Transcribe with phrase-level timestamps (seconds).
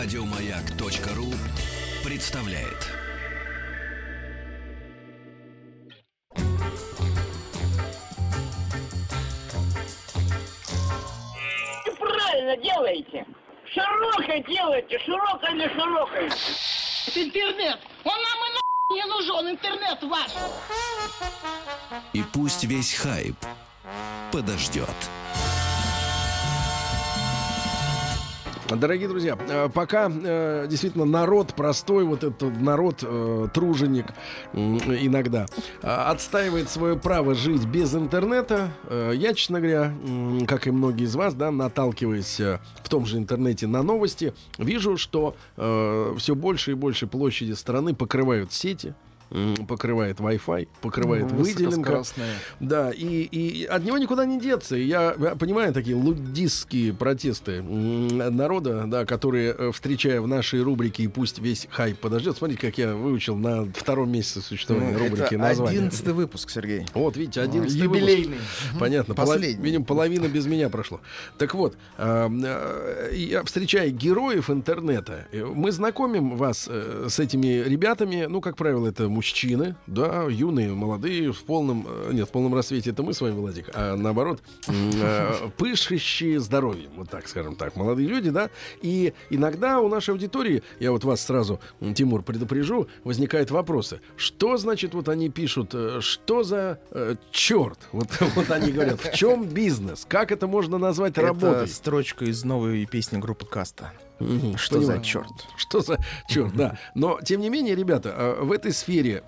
[0.00, 1.26] Радиомаяк.ру
[2.04, 2.86] представляет.
[11.84, 13.26] Вы правильно делаете.
[13.66, 16.26] Широкой делайте, широкой не широкой.
[17.16, 17.80] Интернет!
[18.04, 18.60] Он нам и на
[18.94, 20.30] не нужен, интернет ваш!
[22.12, 23.34] И пусть весь хайп
[24.30, 24.94] подождет.
[28.76, 34.06] Дорогие друзья, э, пока э, действительно народ простой, вот этот народ э, труженик
[34.52, 35.46] иногда
[35.80, 39.92] отстаивает свое право жить без интернета, я, честно говоря,
[40.46, 45.34] как и многие из вас, да, наталкиваясь в том же интернете на новости, вижу, что
[45.56, 48.94] все больше и больше площади страны покрывают сети,
[49.68, 52.02] покрывает Wi-Fi, покрывает выделенка.
[52.60, 54.76] Да, и, и от него никуда не деться.
[54.76, 61.38] Я понимаю такие лудистские протесты народа, да, которые, э, встречая в нашей рубрике «И пусть
[61.38, 65.78] весь хайп подождет», смотрите, как я выучил на втором месяце существования Ну, рубрики это название.
[65.78, 66.86] одиннадцатый выпуск, Сергей.
[66.94, 68.38] Вот, видите, 11 Юбилейный.
[68.78, 69.14] Понятно.
[69.14, 69.62] Последний.
[69.62, 71.00] Видимо, половина без меня прошло.
[71.38, 78.40] Так вот, э, я, встречая героев интернета, э, мы знакомим вас с этими ребятами, ну,
[78.40, 83.02] как правило, это мужчины, да, юные, молодые, в полном, э, нет, в полном рассвете это
[83.02, 88.30] мы с вами, Владик, а наоборот, э, пышущие здоровьем, вот так скажем так, молодые люди,
[88.30, 88.48] да,
[88.80, 91.58] и иногда у нашей аудитории, я вот вас сразу,
[91.96, 94.00] Тимур, предупрежу, возникают вопросы.
[94.16, 97.88] Что значит, вот они пишут, э, что за э, черт?
[97.90, 100.06] Вот, вот они говорят, в чем бизнес?
[100.08, 101.64] Как это можно назвать работой?
[101.64, 103.92] Это строчка из новой песни группы Каста.
[104.56, 104.98] Что понимаю.
[104.98, 105.32] за черт?
[105.56, 106.78] Что за черт, да.
[106.94, 109.22] Но, тем не менее, ребята, э, в этой сфере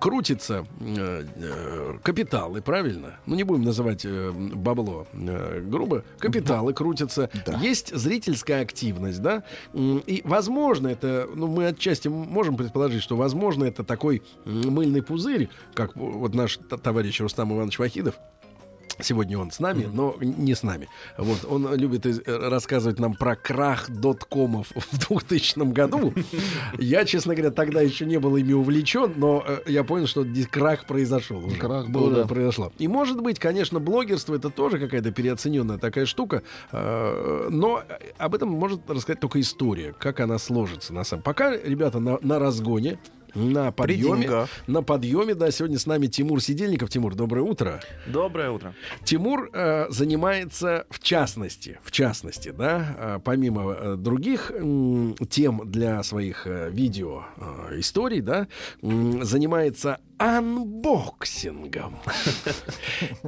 [0.00, 3.18] крутятся э, э, капиталы, правильно?
[3.26, 6.04] Ну, не будем называть бабло грубо.
[6.18, 7.30] Капиталы крутятся.
[7.46, 7.58] Да.
[7.58, 9.42] Есть зрительская активность, да?
[9.74, 15.96] И, возможно, это, ну, мы отчасти можем предположить, что, возможно, это такой мыльный пузырь, как
[15.96, 18.16] вот наш товарищ Рустам Иванович Вахидов,
[19.00, 20.88] Сегодня он с нами, но не с нами.
[21.18, 26.14] Вот, он любит из- э, рассказывать нам про крах доткомов в 2000 году.
[26.78, 30.86] Я, честно говоря, тогда еще не был ими увлечен, но э, я понял, что крах
[30.86, 31.44] произошел.
[31.44, 31.56] Уже.
[31.56, 32.26] Крах был, Уже да.
[32.26, 32.72] произошло.
[32.78, 36.42] И, может быть, конечно, блогерство это тоже какая-то переоцененная такая штука,
[36.72, 37.82] э, но
[38.18, 40.92] об этом может рассказать только история, как она сложится.
[40.94, 41.22] На самом...
[41.22, 42.98] Пока ребята на, на разгоне,
[43.36, 44.20] на подъеме.
[44.20, 44.48] деньгах.
[44.66, 46.90] На подъеме, да, сегодня с нами Тимур Сидельников.
[46.90, 47.80] Тимур, доброе утро.
[48.06, 48.74] Доброе утро.
[49.04, 56.02] Тимур э, занимается в частности, в частности, да, э, помимо э, других м, тем для
[56.02, 58.48] своих э, видео э, историй, да,
[58.82, 61.96] м, занимается анбоксингом.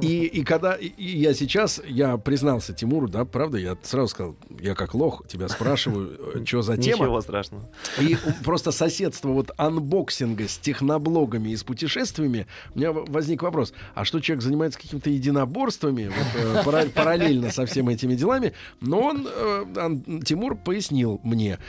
[0.01, 4.75] И, и когда и- я сейчас, я признался Тимуру, да, правда, я сразу сказал, я
[4.75, 7.03] как лох тебя спрашиваю, что за тема.
[7.05, 7.69] Ничего страшного.
[7.99, 14.05] И просто соседство вот анбоксинга с техноблогами и с путешествиями, у меня возник вопрос, а
[14.05, 18.53] что человек занимается какими-то единоборствами вот, э, пара- параллельно со всеми этими делами?
[18.81, 21.59] Но он, э, Ан- Тимур, пояснил мне,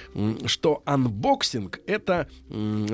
[0.46, 2.28] что анбоксинг— это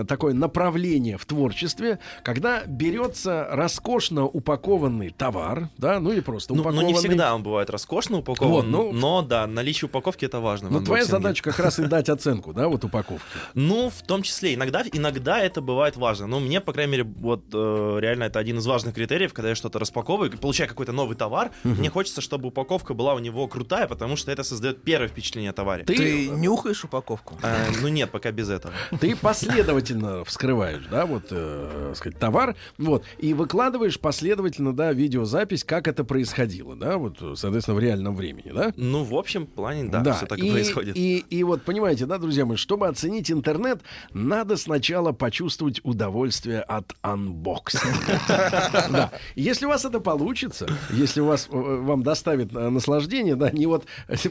[0.09, 6.63] такое направление в творчестве, когда берется роскошно упакованный товар, да, ну или просто Ну, ну,
[6.63, 6.93] упакованный...
[6.93, 10.71] не всегда он бывает роскошно упакован, Вот, ну, но да, наличие упаковки это важно.
[10.71, 13.25] Ну, твоя задача как раз и дать оценку, да, вот упаковки.
[13.55, 16.27] Ну, в том числе, иногда, иногда это бывает важно.
[16.27, 19.55] Но мне, по крайней мере, вот э, реально это один из важных критериев, когда я
[19.55, 24.17] что-то распаковываю, получаю какой-то новый товар, мне хочется, чтобы упаковка была у него крутая, потому
[24.17, 25.85] что это создает первое впечатление о товаре.
[25.85, 27.37] Ты- Ты нюхаешь упаковку?
[27.43, 28.73] Э, ну нет, пока без этого.
[29.01, 35.89] Ты последовательно вскрываешь, да, вот, э, сказать, товар, вот, и выкладываешь последовательно, да, видеозапись, как
[35.89, 38.73] это происходило, да, вот, соответственно, в реальном времени, да?
[38.77, 40.97] Ну, в общем плане, да, все так и, происходит.
[40.97, 43.81] И, и вот, понимаете, да, друзья мои, чтобы оценить интернет,
[44.13, 47.87] надо сначала почувствовать удовольствие от анбоксинга.
[48.91, 49.11] Да.
[49.35, 53.67] Если у вас это получится, если у вас, э, вам доставит э, наслаждение, да, не
[53.67, 53.85] вот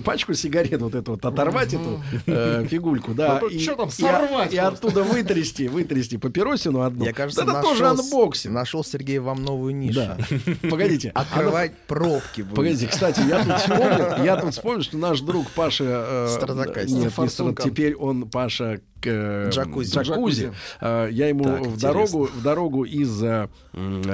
[0.03, 4.53] пачку сигарет вот эту вот оторвать, эту э, фигульку, да, Ну, и, там, и- сорвать
[4.53, 7.03] и оттуда вытрясти, вытрясти папиросину одну.
[7.05, 8.53] Мне кажется, тоже анбоксинг.
[8.53, 9.95] нашел Сергей вам новую нишу.
[9.95, 10.17] Да.
[10.69, 11.11] Погодите.
[11.13, 12.55] а Открывать пробки будет.
[12.55, 16.27] Погодите, кстати, я тут вспомнил, я тут вспомнил, что наш друг Паша...
[16.29, 16.85] э.
[16.85, 19.91] Нет, не теперь он Паша э, Джакузи.
[19.93, 20.09] джакузи.
[20.09, 20.53] Джакузи.
[20.81, 21.79] Э, Я ему Так, в интересно.
[21.87, 23.49] дорогу, в дорогу из э,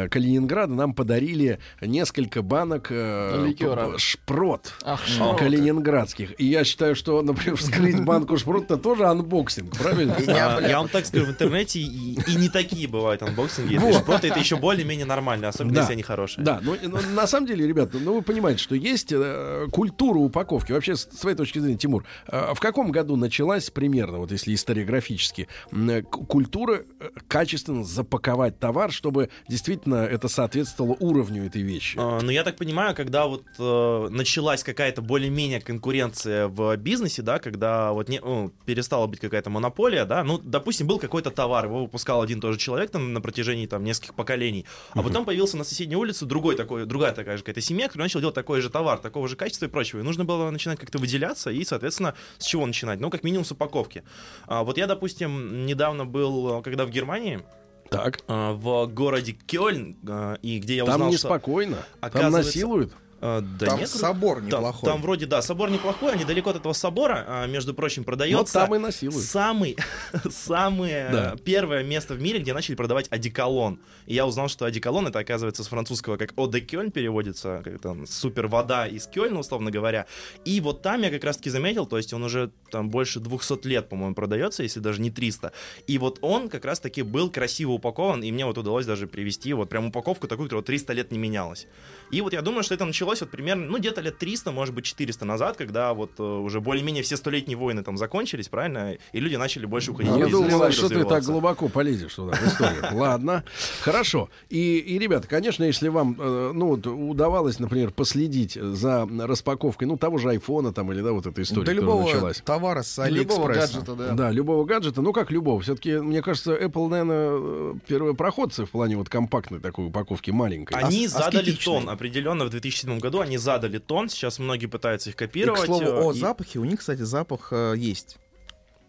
[0.09, 3.97] Калининграда нам подарили несколько банок Ликера.
[3.97, 5.01] шпрот Ах,
[5.37, 6.39] калининградских.
[6.39, 10.15] И я считаю, что, например, вскрыть банку шпрот это тоже анбоксинг, правильно?
[10.19, 13.40] Я вам так скажу, в интернете и, и не такие бывают анбоксинги.
[13.41, 13.75] Анбоксинги.
[13.75, 15.81] Это шпроты это еще более-менее нормально, особенно Да.
[15.81, 16.43] если они хорошие.
[16.43, 20.71] Да, но, но на самом деле, ребята, ну вы понимаете, что есть э, культура упаковки.
[20.71, 25.47] Вообще, с твоей точки зрения, Тимур, э, в каком году началась примерно, вот если историографически,
[25.71, 31.97] э, культура э, качественно запаковать товар, чтобы действительно это соответствовало уровню этой вещи?
[31.99, 37.39] А, Ну, я так понимаю, когда вот э, началась какая-то более-менее конкуренция в бизнесе, да,
[37.39, 41.81] когда вот не, ну, перестала быть какая-то монополия, да, ну, допустим, был какой-то товар, его
[41.83, 45.57] выпускал один и тот же человек там на протяжении там нескольких поколений, а потом появился
[45.57, 48.69] на соседней улице другой такой, другая такая же какая-то семья, которая начала делать такой же
[48.69, 49.99] товар, такого же качества и прочего.
[49.99, 52.99] И нужно было начинать как-то выделяться и, соответственно, с чего начинать?
[52.99, 54.03] Ну, как минимум с упаковки.
[54.47, 57.41] А, вот я, допустим, недавно был, когда в Германии,
[57.89, 61.27] Так, э, в городе Кёльн, э, и где я там узнал, что...
[61.27, 62.93] неспокойно, там насилуют.
[63.21, 64.89] Э, Да Там нет, собор там, неплохой.
[64.89, 68.53] там вроде, да, собор неплохой, а недалеко от этого собора, а, между прочим, Вот продается
[68.53, 69.23] там и насилуют.
[69.25, 69.77] самый,
[70.29, 71.35] самое Да.
[71.43, 73.79] первое место в мире, где начали продавать одеколон.
[74.07, 77.79] И я узнал, что одеколон, это, оказывается, с французского как «Eau de Кёльн» переводится, как
[77.79, 80.05] там супер вода из Кёльна, условно говоря.
[80.45, 83.89] И вот там я как раз-таки заметил, то есть он уже там больше 200 лет,
[83.89, 85.51] по-моему, продается, если даже не 300.
[85.87, 89.69] И вот он как раз-таки был красиво упакован, и мне вот удалось даже привести вот
[89.69, 91.67] прям упаковку такую, которая 300 лет не менялась.
[92.11, 94.85] И вот я думаю, что это началось вот примерно, ну, где-то лет 300, может быть,
[94.85, 98.93] 400 назад, когда вот э, уже более-менее все столетние войны там закончились, правильно?
[99.13, 102.13] И люди начали больше уходить А Я в бизнес, думал, что ты так глубоко полезешь
[102.13, 102.83] туда, в историю.
[102.93, 103.43] Ладно,
[103.81, 104.29] хорошо.
[104.49, 109.97] И, и, ребята, конечно, если вам, э, ну, вот удавалось, например, последить за распаковкой, ну,
[109.97, 112.41] того же айфона там, или, да, вот эта история, которая любого началась.
[112.45, 113.73] товара с Любого Алиэкспресса.
[113.77, 114.13] гаджета, да.
[114.13, 115.59] Да, любого гаджета, ну как любого.
[115.61, 120.73] Все-таки, мне кажется, Apple, наверное, первопроходцы в плане вот компактной такой упаковки маленькой.
[120.77, 125.15] Они Ас- задали тон, определенно в 2007 году они задали тон, сейчас многие пытаются их
[125.15, 125.65] И, к копировать.
[125.65, 128.17] слову, э, о и- запахе, у них, кстати, запах э, есть.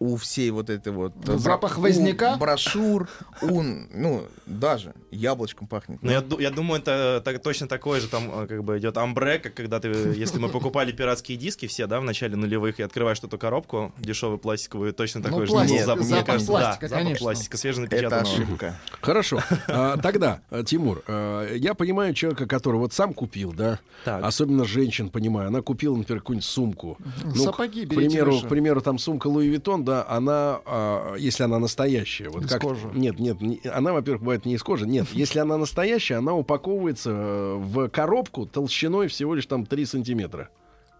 [0.03, 1.13] У всей вот этой вот...
[1.29, 2.35] э, Запах бро- возняка?
[2.35, 3.07] Брошюр,
[3.41, 5.99] у, ну, даже яблочком пахнет.
[6.01, 9.39] Ну, я, я думаю, это так- точно такой же там э, как бы идет амбре,
[9.39, 13.19] как когда ты, если мы покупали пиратские диски все, да, в начале нулевых, и открываешь
[13.23, 16.81] эту коробку дешевую пластиковую, точно Ну, такой же пластик, был запах, мне запах кажется, пластика,
[16.81, 17.23] да, запах конечно.
[17.23, 18.21] пластика, Это свеженапечатанного.
[18.33, 18.79] ошибка.
[18.99, 19.39] Хорошо.
[19.69, 23.79] А, тогда, э, Тимур, я понимаю человека, который вот сам купил, да?
[24.05, 25.47] Особенно женщин понимаю.
[25.47, 26.97] Она купила, например, какую-нибудь сумку.
[27.23, 31.59] Ну, Сапоги к, примеру, к примеру, там сумка Луи Виттон, да, она, а, если она
[31.59, 32.89] настоящая, вот Из как кожи.
[32.93, 37.11] нет, нет, не- она, во-первых, бывает не из кожи, нет, если она настоящая, она упаковывается
[37.11, 40.49] э, в коробку толщиной всего лишь там 3 сантиметра.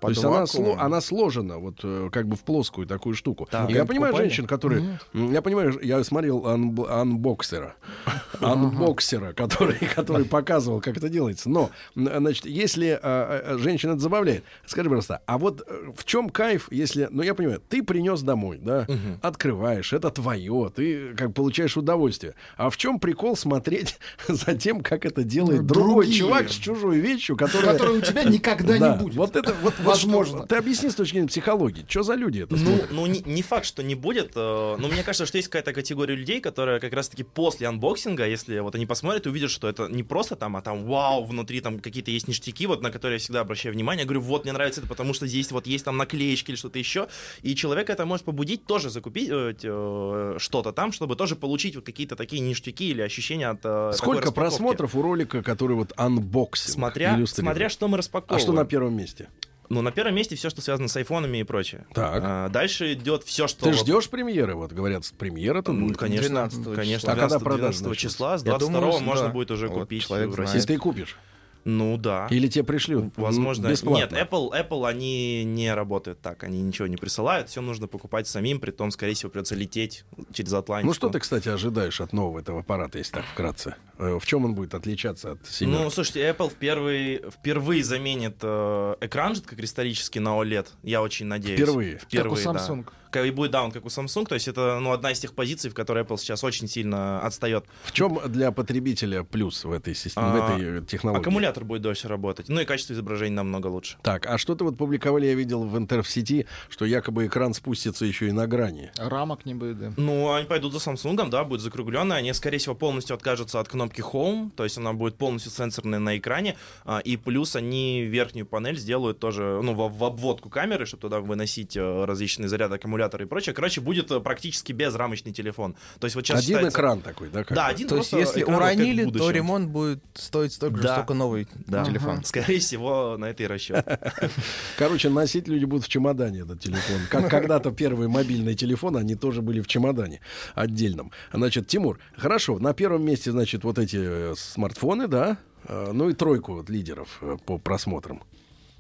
[0.04, 3.48] То есть она, сло- она сложена вот э, как бы в плоскую такую штуку.
[3.50, 3.70] Так.
[3.70, 4.32] И я понимаю купальник?
[4.32, 5.00] женщин, которые...
[5.14, 7.76] м, Я понимаю, я смотрел анб- анбоксера.
[8.42, 11.50] Анбоксера, который, который показывал, как это делается.
[11.50, 17.08] Но, значит, если а, женщина это забавляет, скажи, пожалуйста, а вот в чем кайф, если...
[17.10, 18.86] Ну, я понимаю, ты принес домой, да,
[19.22, 22.36] открываешь, это твое, ты как получаешь удовольствие.
[22.58, 23.98] А в чем прикол смотреть
[24.28, 26.20] за тем, как это делает другой Другие.
[26.20, 27.74] чувак с чужой вещью, которая...
[27.74, 29.16] Который у тебя никогда Да, не будет.
[29.16, 30.38] Вот это вот Возможно.
[30.40, 33.42] что- ты объясни с точки зрения психологии, что за люди это Ну, ну не, не
[33.42, 36.94] факт, что не будет, э, но мне кажется, что есть какая-то категория людей, которая как
[36.94, 40.62] раз-таки после анбоксинга, если вот они посмотрят и увидят, что это не просто там, а
[40.62, 44.06] там вау, внутри там какие-то есть ништяки, вот на которые я всегда обращаю внимание, я
[44.06, 47.08] говорю, вот, мне нравится это, потому что здесь вот есть там наклеечки или что-то еще,
[47.42, 51.86] и человека это может побудить тоже закупить э, э, что-то там, чтобы тоже получить вот
[51.86, 57.26] какие-то такие ништяки или ощущения от э, Сколько просмотров у ролика, который вот анбоксинг Смотря,
[57.26, 58.42] смотря что мы А распаковываем.
[58.44, 59.30] что на первом месте?
[59.70, 61.86] Ну, на первом месте все, что связано с айфонами и прочее.
[61.94, 62.22] Так.
[62.26, 63.62] А, дальше идет все, что...
[63.66, 64.56] Ты вот- ждешь премьеры?
[64.56, 65.98] Вот говорят, премьера-то Ну, будет.
[65.98, 67.12] конечно, 12 конечно.
[67.12, 68.02] А когда 12 продажи 12 начнутся?
[68.02, 69.32] числа, с Я 22 думаю, можно да.
[69.34, 70.36] будет уже Вот купить человек в.
[70.36, 70.56] России.
[70.56, 71.18] Если ты купишь.
[71.66, 72.28] Ну да.
[72.30, 73.14] Или тебе пришлют.
[73.16, 73.70] Возможно.
[73.70, 74.00] Бесплатно.
[74.00, 78.60] Нет, Apple, Apple, они не работают так, они ничего не присылают, все нужно покупать самим,
[78.60, 80.04] при том, скорее всего, придется лететь
[80.34, 80.88] через Атлантику.
[80.88, 83.76] Ну что ты, кстати, ожидаешь от нового этого аппарата, если так вкратце?
[84.04, 85.84] Э, В чем он будет отличаться от семерки?
[85.84, 91.60] Ну, слушайте, Apple впервые, впервые заменит э, экран жидкокристаллический на OLED, я очень надеюсь.
[91.60, 91.98] Впервые?
[92.00, 92.60] Впервые, Как у да.
[92.68, 92.86] Samsung.
[93.12, 95.36] Как- И будет, да, он как у Samsung, то есть это ну, одна из тех
[95.36, 97.64] позиций, в которой Apple сейчас очень сильно отстает.
[97.84, 101.22] В чем для потребителя плюс в этой системе, в А, этой э, технологии?
[101.22, 103.98] Аккумулятор будет дольше работать, ну и качество изображения намного лучше.
[104.02, 108.04] Так, а что-то вот публиковали, я видел в интер в сети, что якобы экран спустится
[108.04, 108.92] еще и на грани.
[108.98, 109.94] Рамок не будет, да.
[109.96, 112.18] Ну, они пойдут за Samsung, да, будет закругленный.
[112.18, 116.00] Они, скорее всего, полностью откажутся от кнопки кнопки Home, то есть она будет полностью сенсорная
[116.00, 120.86] на экране, а, и плюс они верхнюю панель сделают тоже, ну, в, в обводку камеры,
[120.86, 123.54] чтобы туда выносить э, различные заряды, аккумуляторы и прочее.
[123.54, 125.76] Короче, будет э, практически безрамочный телефон.
[126.00, 127.44] То есть вот сейчас Один считается- экран такой, да?
[127.44, 130.96] как Да, один То есть, если уронили, то ремонт будет стоить столько же, Да.
[130.96, 131.86] сколько новый Да.
[131.86, 132.24] телефон.
[132.24, 133.86] Скорее всего, на это и расчет.
[134.78, 137.02] Короче, носить люди будут в чемодане этот телефон.
[137.10, 140.20] Как когда-то первые мобильные телефоны, они тоже были в чемодане
[140.56, 141.12] отдельном.
[141.32, 145.38] Значит, Тимур, хорошо, на первом месте, значит, вот эти э, смартфоны, да?
[145.68, 148.24] Э, Ну и тройку вот лидеров э, по просмотрам.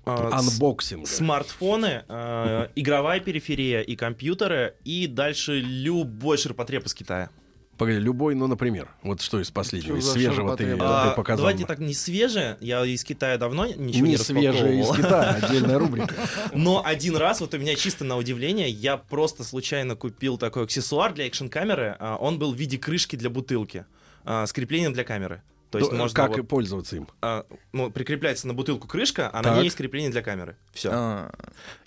[0.06, 1.08] А, Анбоксинг.
[1.08, 7.30] Смартфоны, э, игровая периферия и компьютеры, и дальше любой ширпотреб из Китая.
[7.78, 10.80] Погоди, любой, ну, например, вот что из последнего, Что из свежего ты, ширпотреб?
[10.80, 11.38] ты А, показал.
[11.46, 14.90] давайте так, не свежие, я из Китая давно ничего не, не свежее из.
[14.96, 16.14] Китая, отдельная рубрика.
[16.54, 21.14] Но один раз, вот у меня чисто на удивление, я просто случайно купил такой аксессуар
[21.14, 21.96] для экшн-камеры.
[22.00, 23.86] а, Он был в виде крышки для бутылки
[24.26, 25.42] с креплением для камеры.
[25.74, 27.08] То есть То, можно как вот, и пользоваться им?
[27.22, 29.54] а, ну, прикрепляется на бутылку крышка, а Так.
[29.54, 30.56] на ней есть крепление для камеры.
[30.72, 30.90] Все.
[30.94, 31.32] А,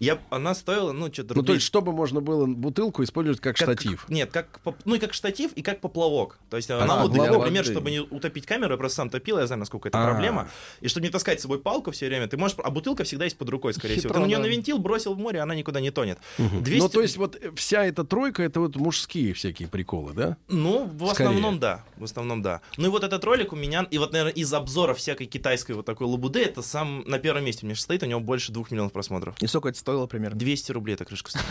[0.00, 3.64] Я, она стоила, ну, что-то Ну, то есть, чтобы можно было бутылку использовать как, как-
[3.66, 4.04] штатив.
[4.08, 6.38] Нет, как ну и как штатив, и как поплавок.
[6.50, 9.38] То есть, А, на бутылку, для например, чтобы не утопить камеру, я просто сам топил,
[9.38, 10.04] я знаю, насколько это А.
[10.10, 10.48] проблема.
[10.80, 12.56] И чтобы не таскать с собой палку все время, ты можешь...
[12.64, 14.08] А бутылка всегда есть под рукой, скорее всего.
[14.08, 16.18] Хитро, Ты на нее навинтил, бросил в море, она никуда не тонет.
[16.38, 20.36] 200 Ну, то есть, вот э, вся эта тройка, это вот мужские всякие приколы, да?
[20.48, 21.28] Ну, в Скорее.
[21.28, 21.84] основном да.
[21.96, 22.60] В основном да.
[22.76, 25.86] Ну и вот этот ролик у меня, и вот, наверное, из обзора всякой китайской вот
[25.86, 28.92] такой лабуды, это сам на первом месте у меня стоит, у него больше двух миллионов
[28.92, 29.40] просмотров.
[29.42, 30.38] И сколько это стоило примерно?
[30.38, 31.44] 200 рублей эта крышка стоит.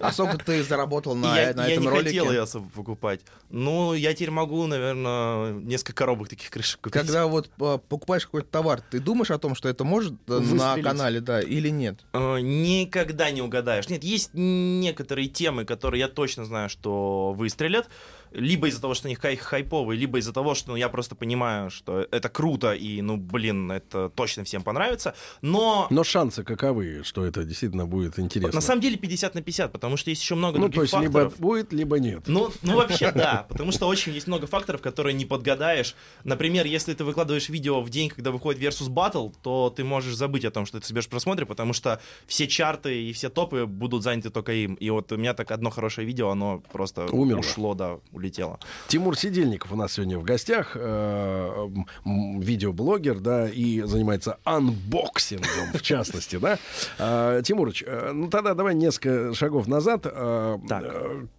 [0.00, 2.08] А сколько ты заработал на, я, на я этом не ролике?
[2.18, 3.20] хотел ее особо покупать.
[3.50, 6.92] Ну, я теперь могу, наверное, несколько коробок таких крышек купить.
[7.00, 10.80] Когда вот а, покупаешь какой-то товар, ты думаешь о том, что это может э, на
[10.82, 12.00] канале, да, или нет?
[12.12, 13.88] Э, Никогда не угадаешь.
[13.88, 17.88] Нет, есть некоторые темы, которые я точно знаю, что выстрелят.
[18.34, 21.70] Либо из-за того, что они хай- хайповые, либо из-за того, что ну, я просто понимаю,
[21.70, 25.14] что это круто, и, ну, блин, это точно всем понравится.
[25.40, 28.54] Но Но шансы каковы, что это действительно будет интересно?
[28.56, 30.92] на самом деле 50 на 50, потому что есть еще много ну, других то есть,
[30.92, 31.32] факторов.
[31.34, 32.24] либо будет, либо нет.
[32.26, 35.94] Ну, ну, вообще, да, потому что очень есть много факторов, которые не подгадаешь.
[36.24, 40.44] Например, если ты выкладываешь видео в день, когда выходит Versus Battle, то ты можешь забыть
[40.44, 44.30] о том, что ты соберешь просмотры, потому что все чарты и все топы будут заняты
[44.30, 44.74] только им.
[44.74, 47.38] И вот у меня так одно хорошее видео, оно просто Умерло.
[47.40, 48.58] ушло, да, улетело.
[48.88, 51.68] Тимур Сидельников у нас сегодня в гостях, э,
[52.04, 56.58] видеоблогер, да, и занимается анбоксингом, в частности, да.
[56.98, 60.06] А, Тимурыч, э, ну тогда давай несколько шагов назад.
[60.06, 60.84] А, Так.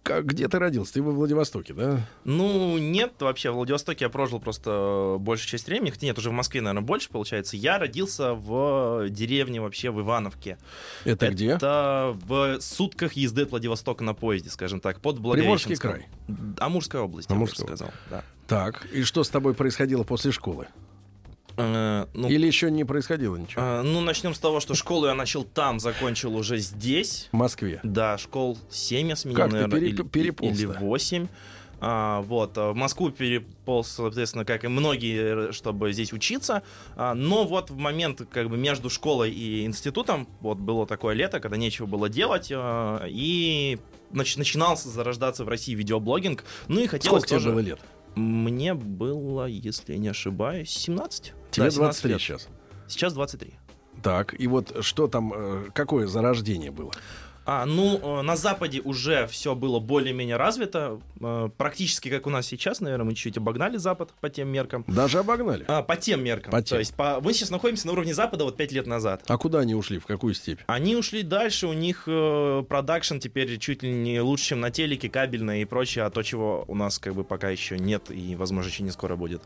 [0.04, 0.94] э, где ты родился?
[0.94, 2.06] Ты во Владивостоке, да?
[2.24, 6.32] Ну, нет, вообще, в Владивостоке я прожил просто большую часть времени, хотя нет, уже в
[6.32, 7.56] Москве, наверное, больше получается.
[7.56, 10.58] Я родился в деревне вообще, в Ивановке.
[11.04, 11.50] Это где?
[11.50, 15.96] Это в сутках езды от Владивостока на поезде, скажем так, под Приморский Благовещенском.
[16.76, 17.00] Край.
[17.02, 18.22] Амурская область, я бы сказал, да.
[18.46, 20.66] Так, и что с тобой происходило после школы?
[21.58, 23.62] Э, ну, Или еще не происходило ничего?
[23.62, 27.28] э, ну, начнем с того, что школу я начал там, закончил уже здесь.
[27.32, 27.80] В Москве.
[27.82, 30.54] Да, школ 7 я сменил, Как ты наверное, пере- или, переполз-то?
[30.54, 31.28] или 8.
[31.80, 36.62] А, вот, а, в Москву переполз, соответственно, как и многие, э, чтобы здесь учиться.
[36.96, 41.38] А, но вот в момент, как бы, между школой и институтом, вот было такое лето,
[41.40, 43.78] когда нечего было делать, а, и
[44.10, 46.44] нач- начинался зарождаться в России видеоблогинг.
[46.68, 47.50] Ну и хотелось Сколько тебе тоже...
[47.50, 47.80] было лет?
[48.14, 51.34] Мне было, если я не ошибаюсь, 17.
[51.50, 52.20] Тебе Да, 17 23 лет.
[52.20, 52.48] сейчас.
[52.88, 53.52] Сейчас 23.
[54.02, 56.92] Так, и вот что там, э, какое зарождение было?
[57.46, 61.00] А, ну, э, на Западе уже все было более-менее развито.
[61.20, 64.84] Э, Практически как у нас сейчас, наверное, мы чуть-чуть обогнали Запад по тем меркам.
[64.88, 65.64] Даже обогнали.
[65.68, 66.50] А, по тем меркам.
[66.50, 66.76] По тем.
[66.76, 67.20] То есть по...
[67.20, 69.22] мы сейчас находимся на уровне Запада вот 5 лет назад.
[69.28, 69.98] А куда они ушли?
[69.98, 70.60] В какую степь?
[70.66, 75.08] Они ушли дальше, у них э, продакшн теперь чуть ли не лучше, чем на телеке,
[75.08, 78.68] кабельное и прочее, а то, чего у нас как бы пока еще нет и, возможно,
[78.70, 79.42] еще не скоро будет.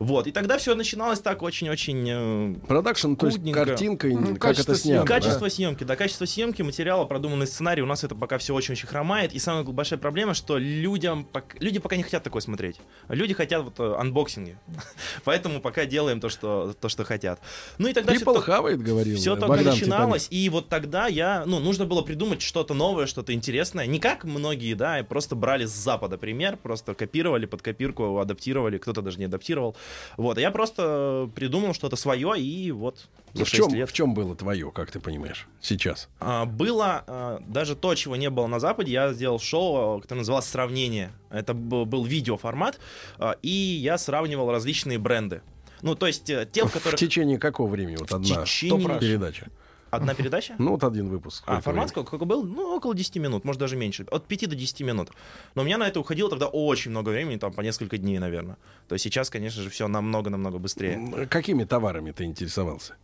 [0.00, 2.60] Вот, и тогда все начиналось так очень-очень...
[2.66, 5.06] Продакшн, то есть картинка, Ну, как качество это снято.
[5.06, 5.14] съемки, да?
[5.14, 9.32] Качество съемки, да, качество съемки, материала, продуманный сценарий, у нас это пока все очень-очень хромает.
[9.32, 11.28] И самая большая проблема, что людям,
[11.60, 12.76] люди пока не хотят такое смотреть.
[13.08, 14.58] Люди хотят вот э, анбоксинги.
[15.24, 17.40] Поэтому пока делаем то, что, то, что хотят.
[17.78, 21.58] Ну и тогда People хавает, говорил все только Богдан начиналось, и вот тогда я, ну,
[21.58, 23.86] нужно было придумать что-то новое, что-то интересное.
[23.86, 28.78] Не как многие, да, и просто брали с Запада пример, просто копировали под копирку, адаптировали,
[28.78, 29.76] кто-то даже не адаптировал.
[30.16, 33.88] Вот, а я просто придумал что-то свое, и вот В 6 чем, лет.
[33.88, 36.08] в чем было твое, как ты понимаешь, сейчас?
[36.20, 38.92] А, Было а, даже то, чего не было на Западе.
[38.92, 41.12] Я сделал шоу, которое называлось «Сравнение».
[41.30, 42.78] Это был видеоформат,
[43.18, 45.42] а, и я сравнивал различные бренды.
[45.82, 46.98] Ну, то есть э, те, в В которых...
[46.98, 47.96] течение какого времени?
[47.96, 49.48] Вот В одна течение- передача.
[49.90, 50.54] Одна передача?
[50.58, 51.44] Ну, вот один выпуск.
[51.46, 52.42] А, формат сколько, сколько был?
[52.42, 54.04] Ну, около 10 минут, может, даже меньше.
[54.10, 55.10] От 5 до 10 минут.
[55.54, 58.56] Но у меня на это уходило тогда очень много времени, там, по несколько дней, наверное.
[58.88, 61.26] То есть сейчас, конечно же, все намного-намного быстрее.
[61.30, 62.96] Какими товарами ты интересовался?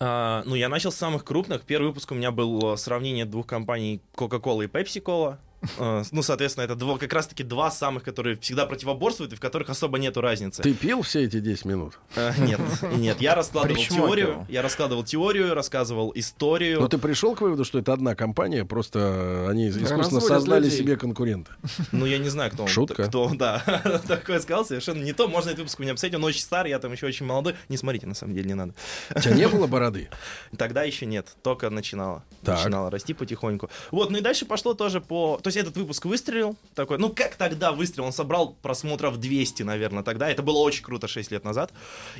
[0.00, 1.62] А, ну, я начал с самых крупных.
[1.62, 5.38] Первый выпуск у меня был сравнение двух компаний Coca-Cola и Pepsi-Cola.
[5.78, 9.70] Э, Ну, соответственно, это два, как раз-таки два самых, которые всегда противоборствуют и в которых
[9.70, 10.62] особо нету разницы.
[10.62, 11.98] Ты пил все эти 10 минут?
[12.16, 12.60] Э, Нет,
[12.96, 16.80] нет, я раскладывал теорию, я раскладывал теорию, рассказывал историю.
[16.80, 21.52] Но ты пришел к выводу, что это одна компания, просто они искусственно создали себе конкурента.
[21.92, 22.68] Ну, я не знаю, кто он.
[22.68, 23.04] Шутка.
[23.04, 23.62] Кто, да,
[24.06, 25.28] такое сказал, совершенно не то.
[25.28, 27.54] Можно этот выпуск у меня посмотреть, он очень старый, я там еще очень молодой.
[27.68, 28.74] Не смотрите, на самом деле, не надо.
[29.14, 30.08] У тебя не было бороды?
[30.56, 32.22] Тогда еще нет, только начинала.
[32.42, 33.70] Начинала расти потихоньку.
[33.90, 35.38] Вот, ну и дальше пошло тоже по...
[35.42, 38.06] То есть этот выпуск выстрелил, такой, ну как тогда выстрелил?
[38.06, 40.30] Он собрал просмотров 200, наверное, тогда.
[40.30, 41.72] Это было очень круто 6 лет назад.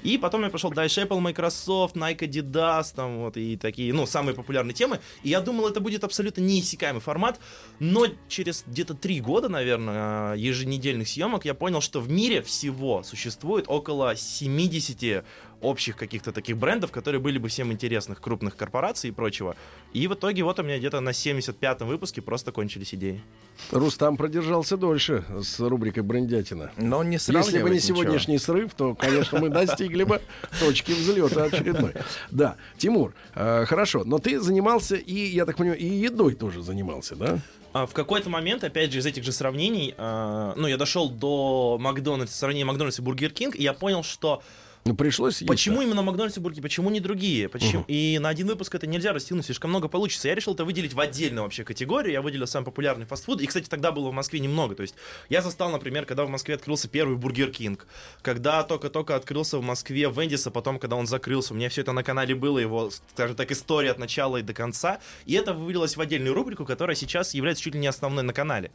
[0.03, 4.35] И потом я пошел дальше Apple, Microsoft, Nike, Adidas, там вот и такие, ну, самые
[4.35, 5.01] популярные темы.
[5.23, 7.39] И я думал, это будет абсолютно неиссякаемый формат.
[7.79, 13.65] Но через где-то 3 года, наверное, еженедельных съемок я понял, что в мире всего существует
[13.69, 15.25] около 70
[15.65, 19.57] общих каких-то таких брендов, которые были бы всем интересных, крупных корпораций и прочего.
[19.93, 23.23] И в итоге вот у меня где-то на 75-м выпуске просто кончились идеи.
[23.71, 26.73] Рустам продержался дольше с рубрикой «Брендятина».
[26.77, 28.03] Но не Если бы не ничего.
[28.03, 30.21] сегодняшний срыв, то, конечно, мы достигли бы
[30.61, 31.93] точки взлета очередной.
[32.31, 37.17] Да, Тимур, э, хорошо, но ты занимался и, я так понимаю, и едой тоже занимался,
[37.17, 37.39] да?
[37.73, 41.77] А в какой-то момент, опять же, из этих же сравнений, а, ну, я дошел до
[41.81, 44.45] Макдональдса, сравнения Макдональдса и Бургер Кинг, и я понял, что
[44.87, 45.85] Ну, пришлось есть, Почему да?
[45.85, 47.49] именно Макдональдс и почему не другие?
[47.49, 47.81] Почему?
[47.81, 47.85] Мгм.
[47.89, 50.29] И на один выпуск это нельзя растянуть, слишком много получится.
[50.29, 52.13] Я решил это выделить в отдельную вообще категорию.
[52.13, 53.41] Я выделил самый популярный фастфуд.
[53.41, 54.75] И, кстати, тогда было в Москве немного.
[54.75, 54.95] То есть
[55.31, 57.87] я застал, например, когда в Москве открылся первый Бургер Кинг.
[58.21, 61.55] Когда только-только открылся в Москве Wendy's, а потом, когда он закрылся.
[61.55, 64.53] У меня все это на канале было, его, скажем так, история от начала и до
[64.53, 64.99] конца.
[65.25, 68.71] И это вывелось в отдельную рубрику, которая сейчас является чуть ли не основной на канале.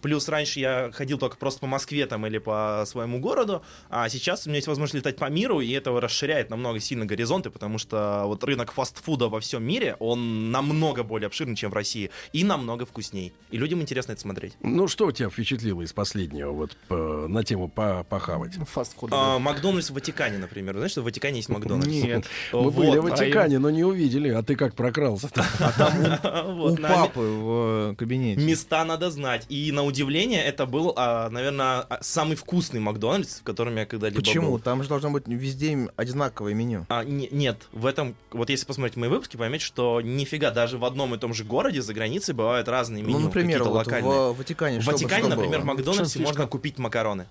[0.00, 4.46] Плюс раньше я ходил только просто по Москве там или по своему городу, а сейчас
[4.46, 8.22] у меня есть возможность летать по миру, и это расширяет намного сильно горизонты, потому что
[8.26, 12.86] вот рынок фастфуда во всем мире, он намного более обширный, чем в России, и намного
[12.86, 13.32] вкусней.
[13.50, 14.52] И людям интересно это смотреть.
[14.62, 18.52] Ну, что тебя впечатлило из последнего вот по- на тему по- похавать?
[18.68, 19.10] Фастфуд.
[19.12, 20.74] А, Макдональдс в Ватикане, например.
[20.76, 21.88] Знаешь, что в Ватикане есть Макдональдс?
[21.88, 22.24] Нет.
[22.52, 22.74] Мы Вот.
[22.74, 24.28] были в а Ватикане, но не увидели.
[24.28, 25.30] А ты как прокрался?
[26.50, 28.40] Вот, У на- папы в э, кабинете.
[28.42, 29.46] Места надо знать.
[29.48, 34.20] И на удивление, это был, а, наверное, а, самый вкусный Макдональдс, в котором я когда-либо
[34.20, 34.50] Почему?
[34.52, 34.58] был.
[34.58, 36.86] Там же должно быть везде одинаковое меню.
[36.88, 40.84] А, не- нет, в этом, вот если посмотреть мои выпуски, поймете, что нифига, даже в
[40.84, 44.32] одном и том же городе за границей бывают разные меню, ну, например, вот локальные.
[44.32, 44.80] в Ватикане.
[44.80, 45.74] В Ватикане, что например, в было?
[45.74, 47.26] Макдональдсе Чем можно купить макароны.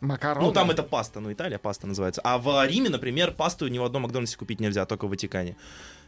[0.00, 0.46] Макароны.
[0.46, 2.22] Ну, там это паста, ну, Италия паста называется.
[2.24, 5.56] А в Риме, например, пасту ни в одном Макдональдсе купить нельзя, только в Ватикане.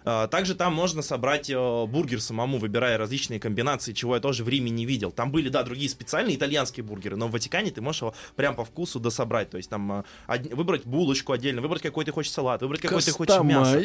[0.05, 4.49] А, Также там можно собрать э, бургер самому, выбирая различные комбинации, чего я тоже в
[4.49, 5.11] Риме не видел.
[5.12, 8.65] Там были, да, другие специальные итальянские бургеры, но в Ватикане ты можешь его прям по
[8.65, 9.51] вкусу дособрать.
[9.51, 12.99] То есть там э, од- выбрать булочку отдельно, выбрать какой ты хочешь салат, выбрать какой
[13.07, 13.79] ты хочешь мясо.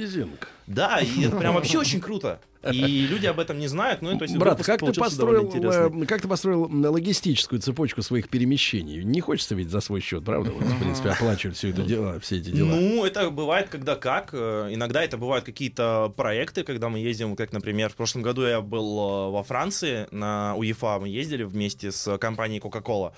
[0.66, 2.40] Да, и это прям вообще очень круто.
[2.72, 4.02] И люди об этом не знают.
[4.02, 8.30] Ну, то есть Брат, выпуск как ты, построил, э, как ты построил логистическую цепочку своих
[8.30, 9.04] перемещений?
[9.04, 10.52] Не хочется ведь за свой счет, правда?
[10.52, 12.68] Вот, в принципе, оплачивать все это дело, все эти дела.
[12.68, 14.30] Ну, это бывает когда как.
[14.34, 18.62] Э, Иногда это бывают какие-то проекты, когда мы ездим, как, например, в прошлом году я
[18.62, 23.12] был э, во Франции на УЕФА, мы ездили вместе с компанией Coca-Cola.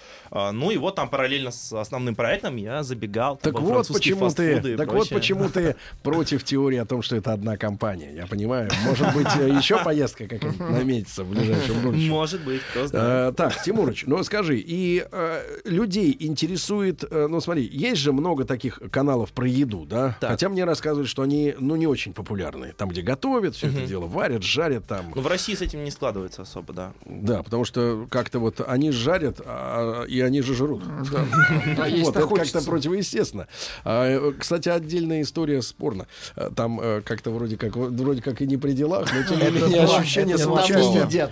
[0.52, 4.78] Ну и вот там параллельно с основным проектом я забегал Так во вот почему ты,
[4.78, 8.14] так вот почему ты против теории о том, что это одна компания.
[8.14, 8.70] Я понимаю.
[8.86, 12.10] Может быть, э, еще поездка какая-нибудь наметится в ближайшем будущем.
[12.10, 13.34] Может быть, кто знает.
[13.34, 18.46] Э, так, Тимурыч, ну скажи, и э, людей интересует, э, ну смотри, есть же много
[18.46, 20.18] таких каналов про еду, да?
[20.22, 22.74] Хотя мне рассказывают, что они, ну, не очень популярные.
[22.74, 25.12] Там, где готовят все это дело, варят, жарят там.
[25.16, 26.94] Ну, в России с этим не складывается особо, да.
[27.06, 30.84] Да, потому что как-то вот они жарят, а, и они же жрут.
[31.88, 33.48] Есть Вот, это как-то противоестественно.
[33.84, 36.08] А, э, кстати, отдельная история спорна.
[36.36, 39.84] А, Там как-то вроде как вроде как и не при делах, но тем не менее
[39.84, 41.30] ощущение соучастия.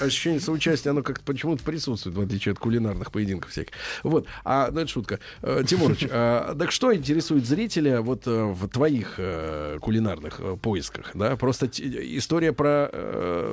[0.00, 3.72] Ощущение соучастия, оно как-то почему-то присутствует, в отличие от кулинарных поединков всяких.
[4.02, 4.26] Вот.
[4.44, 5.18] А, ну, это шутка.
[5.42, 11.10] Э, Тимурыч, а, так что интересует зрителя вот э, в твоих э, кулинарных поисках?
[11.14, 11.36] Да?
[11.36, 12.90] Просто история про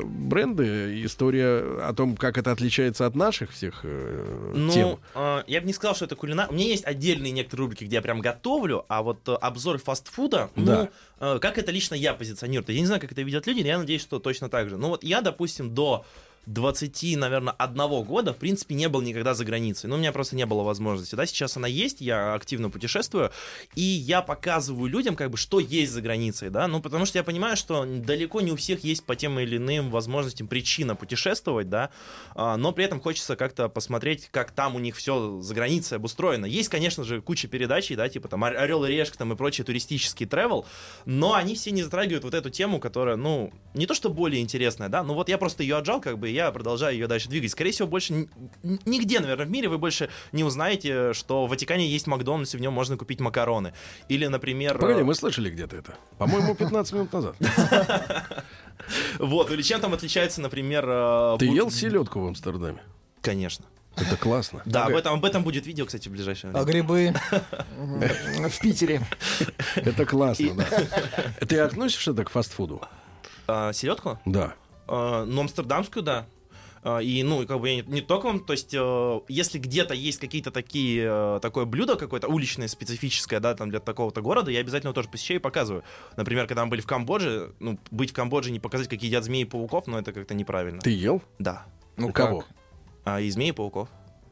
[0.03, 4.99] бренды, история о том, как это отличается от наших всех Ну, тем.
[5.15, 6.49] э, я бы не сказал, что это кулинар.
[6.49, 10.81] У меня есть отдельные некоторые рубрики, где я прям готовлю, а вот обзор фастфуда, Да.
[10.83, 12.75] ну, как это лично я позиционирую.
[12.75, 14.77] Я не знаю, как это видят люди, но я надеюсь, что точно так же.
[14.77, 16.05] Ну вот я, допустим, до
[16.45, 19.89] 20, наверное, одного года, в принципе, не был никогда за границей.
[19.89, 21.15] Ну, у меня просто не было возможности.
[21.15, 23.31] Да, сейчас она есть, я активно путешествую,
[23.75, 27.23] и я показываю людям, как бы, что есть за границей, да, ну, потому что я
[27.23, 31.89] понимаю, что далеко не у всех есть по тем или иным возможностям причина путешествовать, да,
[32.35, 36.45] а, но при этом хочется как-то посмотреть, как там у них все за границей обустроено.
[36.45, 40.25] Есть, конечно же, куча передач, да, типа там Орел и Решка там и прочие туристический
[40.25, 40.65] travel,
[41.05, 44.89] но они все не затрагивают вот эту тему, которая, ну, не то что более интересная,
[44.89, 47.51] да, ну вот я просто ее отжал, как бы, я продолжаю ее дальше двигать.
[47.51, 48.27] Скорее всего, больше
[48.63, 52.61] нигде, наверное, в мире вы больше не узнаете, что в Ватикане есть Макдональдс, и в
[52.61, 53.73] нем можно купить макароны.
[54.09, 54.77] Или, например...
[54.77, 55.95] Погоди, э, мы слышали где-то это.
[56.17, 57.35] По-моему, 15 минут назад.
[59.17, 60.85] Вот, или чем там отличается, например...
[60.87, 62.83] э, Ты ел селедку в Амстердаме?
[63.21, 63.65] Конечно.
[63.95, 64.61] Это классно.
[64.65, 66.83] Да, об этом, об этом будет видео, кстати, в ближайшее А время.
[66.83, 67.13] грибы?
[68.49, 69.01] В Питере.
[69.75, 71.45] Это классно, да.
[71.45, 72.81] Ты относишься это к фастфуду?
[73.47, 74.19] А, селедку?
[74.25, 74.53] Да.
[74.87, 76.25] А, ну, амстердамскую, да.
[76.83, 79.57] А, И, ну, и как бы я не, не только вам, то есть, э, если
[79.57, 84.51] где-то есть какие-то такие, э, такое блюдо какое-то уличное, специфическое, да, там для такого-то города,
[84.51, 85.83] я обязательно его тоже посещаю и показываю.
[86.15, 89.41] Например, когда мы были в Камбодже, ну, быть в Камбодже, не показать, какие едят змеи
[89.41, 90.79] и пауков, ну, это как-то неправильно.
[90.79, 91.23] Ты ел?
[91.39, 91.65] Да.
[91.97, 92.45] Ну, кого?
[93.03, 93.89] А, и змеи и пауков.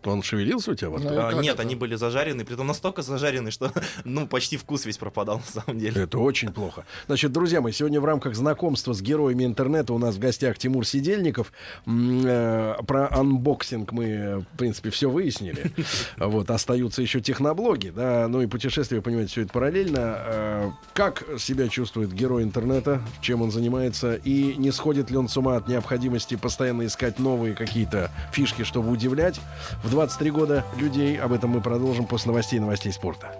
[0.08, 1.10] Он шевелился у тебя во рту?
[1.10, 1.62] Ну, А, нет, это?
[1.63, 3.72] они были зажарены, притом настолько зажарены, что,
[4.04, 6.04] ну, почти вкус весь пропадал, на самом деле.
[6.04, 6.86] Это очень плохо.
[7.08, 10.86] Значит, друзья мои, сегодня в рамках знакомства с героями интернета у нас в гостях Тимур
[10.86, 11.52] Сидельников.
[11.86, 15.72] Э, Про анбоксинг мы, в принципе, все выяснили.
[16.18, 20.00] Вот, остаются еще техноблоги, да, ну и путешествия, вы понимаете, все это параллельно.
[20.26, 25.38] Э, Как себя чувствует герой интернета, чем он занимается, и не сходит ли он с
[25.38, 29.39] ума от необходимости постоянно искать новые какие-то фишки, чтобы удивлять
[29.84, 31.19] в 23 года людей.
[31.19, 33.36] Об этом мы продолжим после новостей и новостей спорта.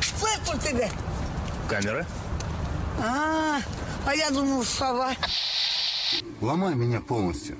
[0.00, 0.88] Слышь, тебе?
[1.68, 2.06] Камера?
[3.04, 3.58] А,
[4.06, 5.14] а я думал, сова.
[6.40, 7.56] Ломай меня полностью.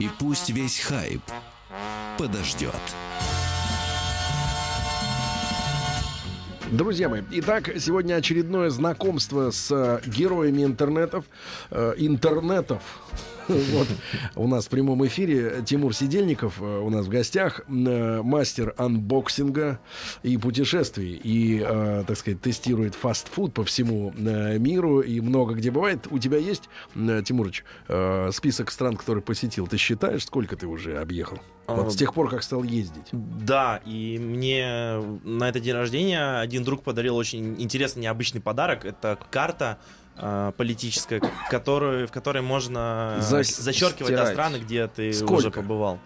[0.00, 1.22] И пусть весь хайп
[2.18, 2.74] подождет.
[6.72, 11.26] Друзья мои, итак, сегодня очередное знакомство с э, героями интернетов,
[11.70, 12.82] э, интернетов.
[13.48, 13.88] Вот
[14.36, 19.80] у нас в прямом эфире Тимур Сидельников э, у нас в гостях, э, мастер анбоксинга
[20.22, 21.60] и путешествий, и,
[22.06, 26.06] так сказать, тестирует фастфуд по всему миру и много где бывает.
[26.10, 27.64] У тебя есть, Тимурыч,
[28.32, 29.66] список стран, которые посетил?
[29.66, 31.38] Ты считаешь, сколько ты уже объехал?
[31.76, 33.08] Вот А, с тех пор, как стал ездить.
[33.12, 38.84] Да, и мне на этот день рождения один друг подарил очень интересный, необычный подарок.
[38.84, 39.78] Это карта
[40.16, 44.32] э, политическая, которую, в которой можно За- зачеркивать стирать.
[44.32, 45.32] страны, где ты Сколько?
[45.32, 45.98] уже побывал.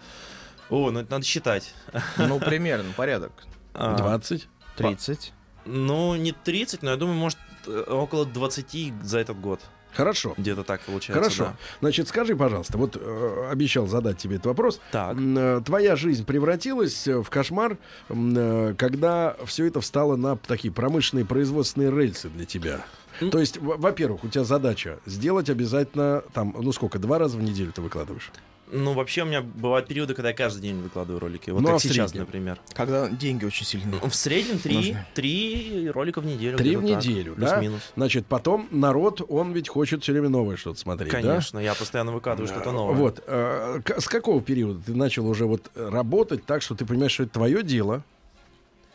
[0.69, 1.73] О, ну это надо считать.
[2.17, 3.31] Ну, примерно, порядок.
[3.79, 4.47] А, 20?
[4.77, 5.33] 30.
[5.65, 9.59] Ну, не 30, но я думаю, может, э, около 20 за этот год.
[9.93, 10.33] Хорошо.
[10.37, 11.21] Где-то так получается.
[11.23, 11.43] Хорошо.
[11.45, 11.55] да.
[11.79, 14.79] Значит, скажи, пожалуйста, вот э, обещал задать тебе этот вопрос.
[14.91, 15.17] Так.
[15.19, 17.77] Э, Твоя жизнь превратилась э, в кошмар,
[18.09, 22.85] э, когда все это встало на такие промышленные производственные рельсы для тебя.
[23.31, 27.41] То есть, во- во-первых, у тебя задача сделать обязательно там, ну сколько, два раза в
[27.41, 28.31] неделю ты выкладываешь?
[28.69, 31.49] Ну, вообще, у меня бывают периоды, когда я каждый день выкладываю ролики.
[31.51, 32.21] Вот Ну, а как в сейчас, среднем?
[32.21, 32.59] например.
[32.73, 34.01] Когда деньги очень сильные.
[34.01, 36.57] В среднем три, три ролика в неделю.
[36.57, 37.05] Три в где-то так.
[37.05, 37.47] неделю, да?
[37.53, 37.81] Плюс-минус.
[37.95, 41.21] Значит, потом народ, он ведь хочет все время новое что-то смотреть, да?
[41.21, 42.95] Конечно, я постоянно выкладываю что-то новое.
[42.95, 43.19] Вот.
[43.21, 47.33] к- с какого периода ты начал уже вот работать так, что ты понимаешь, что это
[47.33, 48.03] твое дело?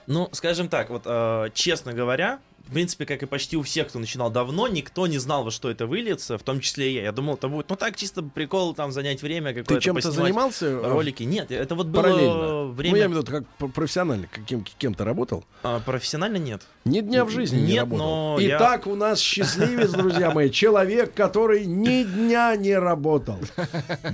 [0.06, 3.98] Ну, скажем так, вот э, честно говоря, в принципе, как и почти у всех, кто
[3.98, 7.02] начинал давно, никто не знал, во что это выльется, в том числе и я.
[7.02, 10.66] Я думал, это будет, ну так, чисто прикол, там, занять время какое-то, Ты чем-то занимался?
[10.66, 11.22] э, ролики.
[11.22, 12.64] Нет, это вот было Параллельно.
[12.72, 12.92] время...
[12.92, 15.44] Ну, я имею в виду, как профессионально, каким, кем-то работал?
[15.62, 16.62] А, профессионально нет.
[16.84, 18.06] Ни дня в жизни не Нет, работал.
[18.06, 23.38] но я- Итак, у нас счастливец, друзья мои, человек, который ни дня не работал.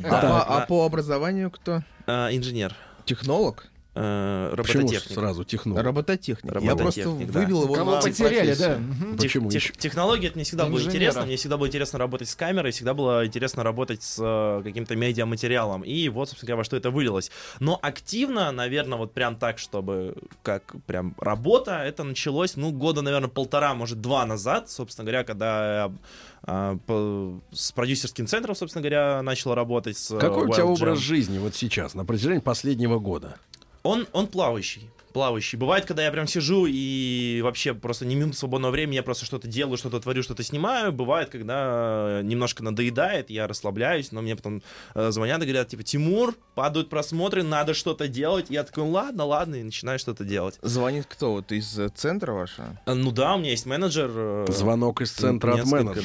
[0.05, 1.83] А, по, а образованию кто?
[2.07, 3.67] А, инженер, Технолог?
[4.01, 5.15] Э, Почему робототехник.
[5.15, 5.79] сразу технул?
[5.79, 6.45] Робототехник.
[6.63, 7.41] Я просто Робототехник, да.
[7.41, 8.77] вывел его Кого на потеряли, да.
[8.77, 9.17] профессию.
[9.19, 9.73] Почему тех- еще?
[9.75, 11.23] технологии это мне всегда было интересно.
[11.27, 15.83] Мне всегда было интересно работать с камерой, всегда было интересно работать с э, каким-то медиаматериалом.
[15.83, 17.31] И вот, собственно говоря, во что это вылилось.
[17.61, 23.29] Но активно, наверное, вот прям так, чтобы как прям работа, это началось, ну, года, наверное,
[23.29, 25.91] полтора, может, два назад, собственно говоря, когда
[26.45, 30.99] я по- с продюсерским центром, собственно говоря, начал работать с э, Какой у тебя образ
[30.99, 33.37] жизни вот сейчас, на протяжении последнего года?
[33.83, 34.91] Он, он плавающий.
[35.13, 35.59] плавающий.
[35.59, 39.49] Бывает, когда я прям сижу и вообще просто не минут свободного времени, я просто что-то
[39.49, 40.93] делаю, что-то творю, что-то снимаю.
[40.93, 44.63] Бывает, когда немножко надоедает, я расслабляюсь, но мне потом
[44.95, 48.47] э, звонят и говорят, типа, Тимур, падают просмотры, надо что-то делать.
[48.51, 50.59] Я такой, «Ну ладно, ладно, и начинаю что-то делать.
[50.63, 51.33] Звонит кто?
[51.33, 52.79] Вот из э, центра вашего?
[52.85, 54.11] А, Ну да, у меня есть менеджер.
[54.15, 56.05] э, Звонок из центра от менеджера.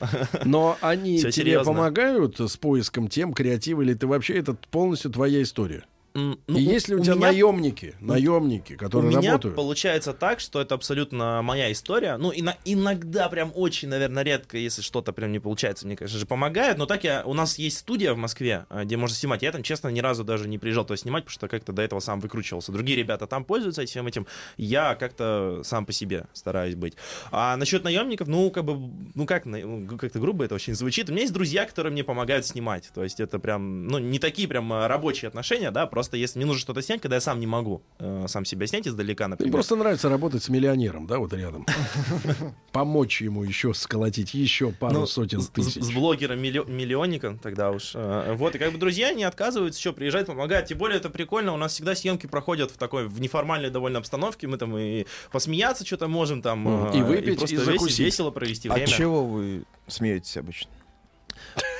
[0.00, 0.08] да.
[0.44, 1.72] Но они Всё тебе серьезно.
[1.74, 5.84] помогают с поиском тем, креатива, или ты вообще это полностью твоя история?
[6.14, 9.54] Ну, И есть ли у, тебя меня наемники, наемники, У которые меня работают?
[9.54, 12.16] получается так, что это абсолютно моя история.
[12.16, 16.26] Ну, ино- иногда прям очень, наверное, редко, если что-то прям не получается, мне, конечно же,
[16.26, 16.78] помогает.
[16.78, 17.22] Но так я...
[17.24, 19.42] У нас есть студия в Москве, э, где можно снимать.
[19.42, 22.00] Я там, честно, ни разу даже не приезжал туда снимать, потому что как-то до этого
[22.00, 22.72] сам выкручивался.
[22.72, 24.26] Другие ребята там пользуются всем этим.
[24.56, 26.94] Я как-то сам по себе стараюсь быть.
[27.30, 31.08] А насчет наемников, ну, как бы, ну, как, на- ну, как-то грубо это очень звучит.
[31.08, 32.90] У меня есть друзья, которые мне помогают снимать.
[32.92, 36.46] То есть это прям, ну, не такие прям э, рабочие отношения, да, просто если мне
[36.46, 39.52] нужно что-то снять, когда я сам не могу э, сам себя снять издалека, например.
[39.52, 41.66] просто нравится работать с миллионером, да, вот рядом.
[42.72, 45.82] Помочь ему еще сколотить еще пару Ну, сотен тысяч.
[45.82, 47.92] С, с блогером миллио- миллионником тогда уж.
[47.94, 50.68] э, Вот, и как бы друзья не отказываются, что приезжать, помогать.
[50.68, 54.46] Тем более это прикольно, у нас всегда съемки проходят в такой, в неформальной довольно обстановке.
[54.46, 56.90] Мы там и посмеяться что-то можем там.
[56.92, 57.98] Э, И выпить, просто и весело- закусить.
[57.98, 58.88] весело провести От время.
[58.88, 60.70] чего вы смеетесь обычно?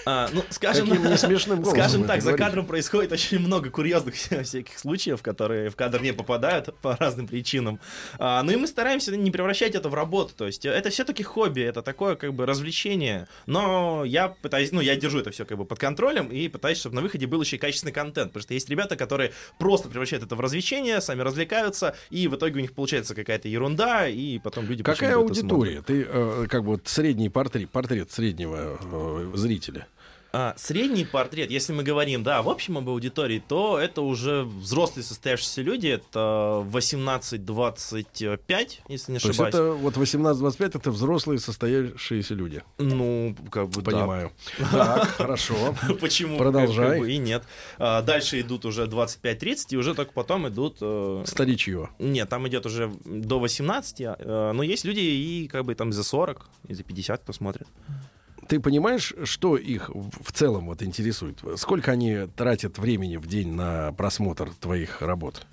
[0.07, 5.71] А, ну, скажем, голосом скажем так, за кадром происходит очень много курьезных всяких случаев, которые
[5.71, 7.81] в кадр не попадают по разным причинам.
[8.19, 10.35] А, ну и мы стараемся не превращать это в работу.
[10.35, 13.29] То есть это все-таки хобби, это такое как бы развлечение.
[13.47, 16.97] Но я пытаюсь, ну я держу это все как бы под контролем и пытаюсь, чтобы
[16.97, 18.33] на выходе был еще и качественный контент.
[18.33, 22.59] Потому что есть ребята, которые просто превращают это в развлечение, сами развлекаются, и в итоге
[22.59, 25.83] у них получается какая-то ерунда, и потом люди Какая аудитория?
[25.83, 29.87] Ты э, как бы вот средний портрет, портрет среднего э, зрителя.
[30.33, 35.03] А, средний портрет, если мы говорим, да, в общем об аудитории, то это уже взрослые
[35.05, 39.55] состоявшиеся люди, это 18-25, если не То есть ошибаюсь.
[39.55, 42.63] это вот 18-25 это взрослые состоявшиеся люди.
[42.79, 43.91] Ну, как бы, да.
[43.91, 44.31] Понимаю.
[44.71, 45.75] Так, хорошо.
[46.01, 46.39] Почему?
[46.39, 46.85] Продолжай.
[46.87, 47.43] Как, как бы и нет.
[47.79, 50.77] А, дальше идут уже 25-30, и уже только потом идут...
[50.81, 51.89] э, Старичье.
[51.99, 56.05] Нет, там идет уже до 18, э, но есть люди и как бы там за
[56.05, 57.67] 40, и за 50, кто смотрит.
[58.51, 61.39] Ты понимаешь, что их в целом вот интересует?
[61.55, 65.47] Сколько они тратят времени в день на просмотр твоих работ?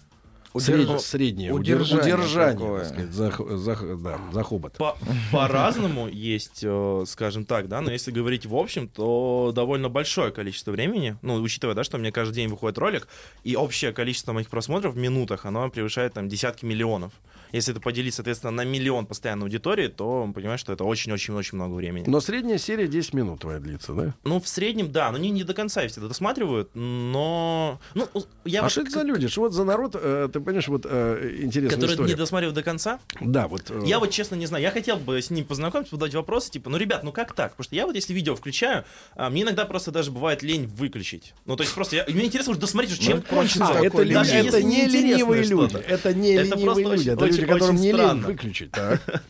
[0.54, 2.80] Удерж- Среднее удер- удержание удержание, такое.
[2.80, 4.74] так сказать, за, за да, за хобот.
[4.78, 4.98] По-
[5.32, 10.72] По-разному есть, э, скажем так, да, но если говорить в общем, то довольно большое количество
[10.72, 13.08] времени, ну, учитывая, да, что у меня каждый день выходит ролик,
[13.44, 17.12] и общее количество моих просмотров в минутах, оно превышает там десятки миллионов.
[17.52, 22.06] Если это поделить, соответственно, на миллион постоянной аудитории, то понимаешь, что это очень-очень-очень много времени.
[22.08, 24.14] Но средняя серия 10 минут твоя длится, да?
[24.24, 27.80] Ну, в среднем, да, но не, не до конца я всегда досматривают, но...
[27.94, 28.08] Ну,
[28.46, 29.28] я а вот что это за люди?
[29.28, 32.10] Что вот за народ, э, ты понимаешь, вот э, интересная Которые история.
[32.10, 33.00] не досматривают до конца?
[33.22, 33.64] Да, вот.
[33.70, 34.64] э, Я вот честно не знаю.
[34.64, 37.52] Я хотел бы с ним познакомиться, задать вопросы, типа, ну, ребят, ну как так?
[37.52, 38.84] Потому что я вот если видео включаю,
[39.16, 41.34] а, мне иногда просто даже бывает лень выключить.
[41.46, 43.68] Ну, то есть просто я, мне интересно уже досмотреть, что чем Ну, кончится.
[43.68, 45.78] А, это, Даже это если не ленивые люди.
[45.78, 47.10] Это не Это ленивые просто люди.
[47.10, 48.28] очень- это люди, очень- которым не лень странно.
[48.28, 48.72] выключить.
[48.72, 49.02] Так.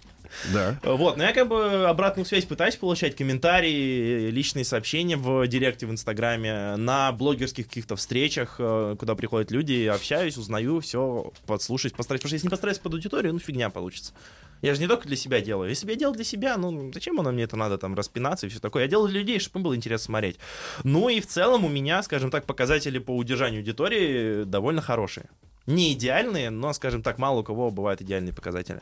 [0.54, 0.78] Да.
[0.84, 5.92] Вот, но я как бы обратную связь пытаюсь получать, комментарии, личные сообщения в директе в
[5.92, 12.22] Инстаграме, на блогерских каких-то встречах, э, куда приходят люди, общаюсь, узнаю, все, подслушать, постараюсь.
[12.22, 14.14] Потому что если не постараюсь под аудиторию, ну фигня получится.
[14.62, 15.70] Я же не только для себя делаю.
[15.70, 18.50] Если бы я делал для себя, ну зачем оно мне это надо там распинаться и
[18.50, 18.84] все такое?
[18.84, 20.38] Я делаю для людей, чтобы им было интересно смотреть.
[20.84, 25.28] Ну и в целом у меня, скажем так, показатели по удержанию аудитории довольно хорошие.
[25.68, 28.82] Не идеальные, но, скажем так, мало у кого бывают идеальные показатели.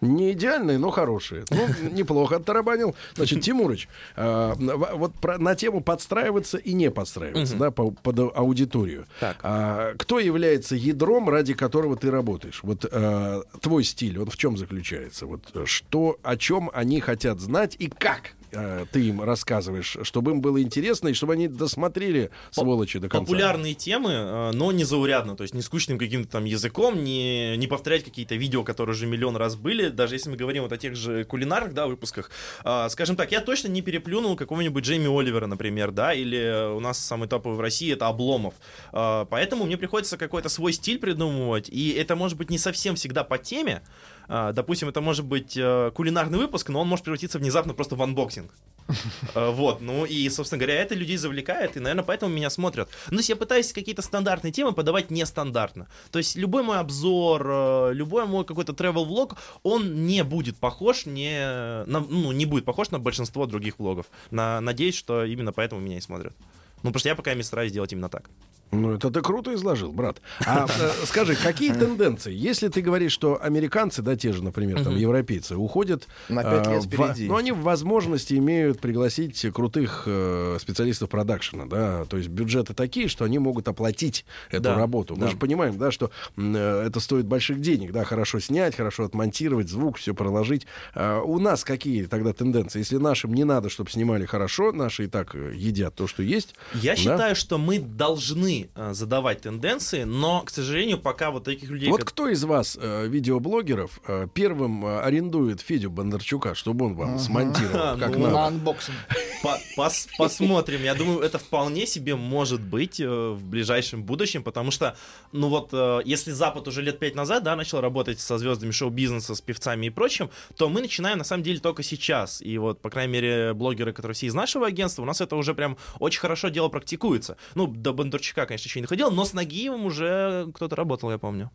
[0.00, 1.44] Не идеальные, но хорошие.
[1.50, 2.94] Ну, неплохо оттарабанил.
[3.14, 9.06] Значит, Тимурыч, э, вот про- на тему подстраиваться и не подстраиваться, да, по- под аудиторию.
[9.20, 9.38] Так.
[9.42, 12.60] А, кто является ядром, ради которого ты работаешь?
[12.62, 15.24] Вот э, твой стиль, он в чем заключается?
[15.26, 20.32] Вот э, что, о чем они хотят знать и как э, ты им рассказываешь, чтобы
[20.32, 23.24] им было интересно и чтобы они досмотрели, сволочи, до конца.
[23.24, 27.66] Популярные темы, э, но не заурядно, то есть не скучным каким-то там языком, не, не
[27.66, 30.96] повторять какие-то видео, которые уже миллион раз были, даже если мы говорим вот о тех
[30.96, 32.30] же кулинарных, да, выпусках.
[32.62, 36.98] А, Скажем так, я точно не переплюнул какого-нибудь Джейми Оливера, например, да, или у нас
[36.98, 38.54] самый топовый в России это Обломов.
[38.92, 43.38] Поэтому мне приходится какой-то свой стиль придумывать, и это может быть не совсем всегда по
[43.38, 43.82] теме,
[44.28, 48.50] Допустим, это может быть э, кулинарный выпуск, но он может превратиться внезапно просто в анбоксинг.
[49.34, 52.88] Э, Вот, ну и, собственно говоря, это людей завлекает, и, наверное, поэтому меня смотрят.
[53.06, 55.86] Ну, то есть я пытаюсь какие-то стандартные темы подавать нестандартно.
[56.10, 61.06] То есть любой мой обзор, э, любой мой какой-то travel влог он не будет похож,
[61.06, 61.40] не,
[61.86, 64.06] на- ну, не будет похож на большинство других влогов.
[64.30, 66.34] На, надеюсь, что именно поэтому меня и смотрят.
[66.82, 68.28] Ну, потому что я пока не стараюсь делать именно так.
[68.74, 70.20] Ну, это ты круто изложил, брат.
[70.46, 72.32] А э, скажи, какие тенденции?
[72.32, 76.06] Если ты говоришь, что американцы, да, те же, например, там, европейцы, уходят...
[76.28, 77.28] На пять э, лет впереди.
[77.28, 83.08] Ну, они в возможности имеют пригласить крутых э, специалистов продакшена, да, то есть бюджеты такие,
[83.08, 85.16] что они могут оплатить эту работу.
[85.16, 89.98] Мы же понимаем, да, что это стоит больших денег, да, хорошо снять, хорошо отмонтировать, звук,
[89.98, 90.66] все проложить.
[90.94, 92.80] А у нас какие тогда тенденции?
[92.80, 96.54] Если нашим не надо, чтобы снимали хорошо, наши и так едят то, что есть.
[96.74, 101.88] Я считаю, что мы должны э, задавать тенденции, но, к сожалению, пока вот таких людей...
[101.90, 107.18] Вот как- кто из вас, э, видеоблогеров, э, первым арендует Федю Бондарчука, чтобы он вам
[107.18, 108.34] смонтировал как Ну, надо?
[108.34, 108.96] На анбоксинг.
[109.42, 110.82] По- пос- посмотрим.
[110.82, 114.96] Я думаю, это вполне себе может быть в ближайшем будущем, потому что,
[115.32, 115.72] ну вот,
[116.06, 119.90] если Запад уже лет пять назад, да, начал работать со звездами шоу-бизнеса, с певцами и
[119.90, 122.40] прочим, то мы начинаем, на самом деле, только сейчас.
[122.40, 125.54] И вот, по крайней мере, блогеры, которые все из нашего агентства, у нас это уже
[125.54, 127.36] прям очень хорошо дело практикуется.
[127.54, 131.50] Ну, до Бондарчука, конечно, еще не доходило, но с Нагиевым уже кто-то работал, я помню.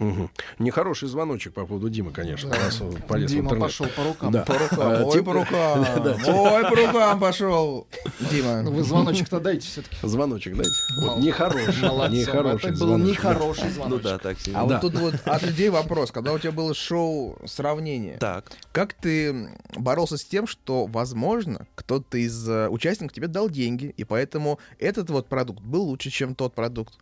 [0.00, 0.30] Мгм.
[0.58, 2.52] Нехороший звоночек по поводу Димы, конечно.
[2.52, 3.64] раз он полез Дима интернет.
[3.64, 4.32] пошел по рукам.
[4.32, 4.42] Да.
[4.42, 5.80] По рукам, А, ой, по рукам,
[6.26, 7.86] ой, по рукам пошел.
[8.30, 8.62] Дима.
[8.62, 9.96] Ну, Вы звоночек-то дайте все-таки.
[10.02, 10.70] Звоночек дайте.
[11.02, 12.18] Вот нехороший, Молодцом.
[12.18, 13.18] нехороший Это был звоночек.
[13.18, 14.02] нехороший Ну звоночек.
[14.04, 14.56] да, так себе.
[14.56, 14.80] А Да.
[14.80, 16.10] вот тут вот от людей вопрос.
[16.10, 18.50] Когда у тебя было шоу сравнение, Так.
[18.72, 24.04] как ты боролся с тем, что, возможно, кто-то из э, участников тебе дал деньги, и
[24.04, 26.94] поэтому этот вот продукт был лучше, чем тот продукт?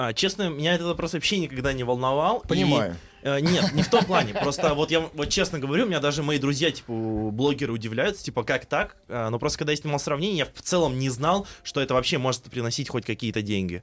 [0.00, 2.38] А, честно, меня этот вопрос вообще никогда не волновал.
[2.44, 2.96] и- Понимаю.
[3.22, 4.32] Э, Нет, не в том плане.
[4.32, 8.44] Просто вот я вот честно говорю, у меня даже мои друзья, типа, блогеры удивляются, типа,
[8.44, 8.94] как так?
[9.08, 12.18] А, Но просто когда я снимал сравнение, я в целом не знал, что это вообще
[12.18, 13.82] может приносить хоть какие-то деньги.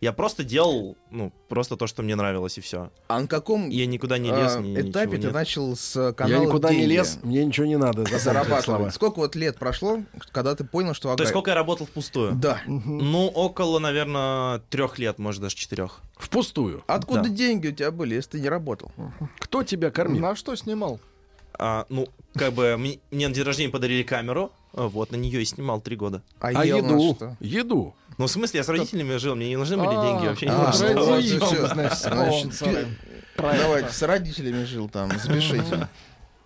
[0.00, 2.90] Я просто делал, ну, просто то, что мне нравилось, и все.
[3.08, 5.32] А на каком Я никуда не лез, а, ни- этапе ты нет.
[5.32, 8.04] начал с канала Я никуда не «Деньги» лез, мне ничего не надо.
[8.18, 8.94] зарабатывать?
[8.94, 10.00] Сколько вот лет прошло,
[10.32, 11.14] когда ты понял, что...
[11.16, 12.32] То есть сколько я работал впустую?
[12.34, 12.60] Да.
[12.66, 16.00] Ну, около, наверное, трех лет, может, даже четырех.
[16.18, 16.84] Впустую.
[16.86, 17.28] Откуда Да.
[17.30, 18.92] деньги у тебя были, если ты не работал?
[19.38, 20.20] Кто тебя кормил?
[20.20, 21.00] На что снимал?
[21.58, 25.40] А, ну, как бы, мне, мне на день рождения подарили камеру, а, вот, на нее
[25.40, 26.22] и снимал три года.
[26.38, 27.16] А, А еду?
[27.40, 27.94] Еду.
[28.18, 30.46] Ну, в смысле, я с родителями жил, мне не нужны были А, деньги вообще.
[30.48, 31.66] а, ну, всё.
[31.66, 32.96] значит.
[33.36, 35.88] Давайте, с родителями жил там, запишите.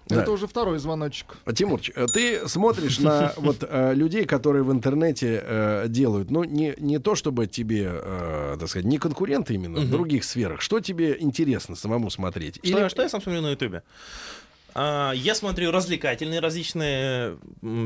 [0.06, 0.22] Да.
[0.22, 1.36] Это уже второй звоночек.
[1.54, 6.74] Тимурч, э, ты смотришь на вот э, людей, которые в интернете э, делают, ну не
[6.78, 9.90] не то чтобы тебе, э, так сказать, не конкуренты именно в Мгм.
[9.92, 10.62] других сферах.
[10.62, 12.58] Что тебе интересно самому смотреть?
[12.64, 13.84] Что, я- что я сам смотрю на Ютубе?
[14.74, 17.38] А, я смотрю развлекательные различные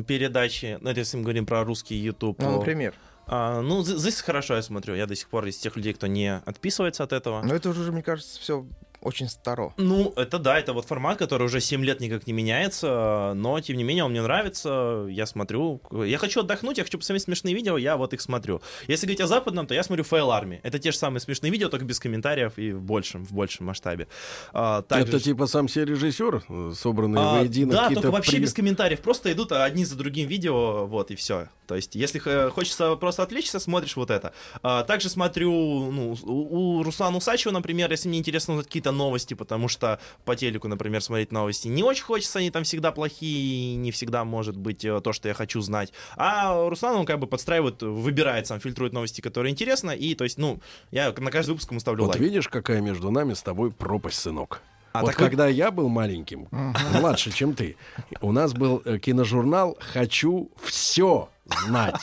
[0.07, 0.79] передачи.
[0.81, 2.38] Ну, это если мы говорим про русский YouTube.
[2.40, 2.94] Ну, например.
[3.26, 4.94] А, ну, здесь хорошо я смотрю.
[4.94, 7.42] Я до сих пор из тех людей, кто не отписывается от этого.
[7.42, 8.66] Но это уже, мне кажется, все
[9.04, 9.72] очень старо.
[9.76, 13.76] Ну, это да, это вот формат, который уже 7 лет никак не меняется, но, тем
[13.76, 15.80] не менее, он мне нравится, я смотрю.
[15.92, 18.60] Я хочу отдохнуть, я хочу посмотреть смешные видео, я вот их смотрю.
[18.88, 20.60] Если говорить о западном, то я смотрю Fail Army.
[20.62, 24.08] Это те же самые смешные видео, только без комментариев и в большем, в большем масштабе.
[24.52, 26.42] А, также Это типа сам себе режиссер,
[26.74, 27.72] собранный А, воедино.
[27.72, 29.00] да, только вообще при- без комментариев.
[29.00, 31.48] Просто идут одни за другим видео, вот, и все.
[31.66, 32.18] То есть, если
[32.50, 34.32] хочется просто отвлечься, смотришь вот это.
[34.62, 35.50] А, также смотрю,
[35.90, 40.37] ну, у, у Руслана Усачева, например, если мне интересно узнать какие-то новости, потому что по
[40.37, 44.57] телеку, например, смотреть новости не очень хочется, они там всегда плохие, и не всегда может
[44.57, 45.92] быть э, то, что я хочу знать.
[46.16, 50.38] А Руслан, он как бы подстраивает, выбирает сам, фильтрует новости, которые интересно, и, то есть,
[50.38, 52.20] ну, я на каждый выпуск ему ставлю Вот лайк.
[52.20, 54.62] видишь, какая между нами с тобой пропасть, сынок.
[54.94, 56.46] А вот такой- когда я был маленьким,
[56.92, 57.76] младше, чем ты,
[58.20, 61.28] у нас был э, киножурнал «Хочу все
[61.66, 62.00] знать».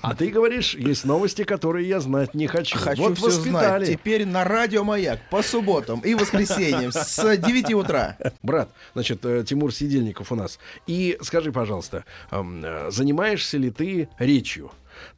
[0.00, 2.78] А ты говоришь, есть новости, которые я знать не хочу.
[2.78, 3.84] Хочу вот все воспитали.
[3.84, 3.98] знать.
[4.00, 8.16] Теперь на радио «Маяк» по субботам и воскресеньям с 9 утра.
[8.42, 10.58] Брат, значит, э, Тимур Сидельников у нас.
[10.86, 14.70] И скажи, пожалуйста, э, занимаешься ли ты речью?